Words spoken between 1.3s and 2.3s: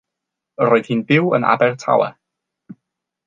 yn Abertawe.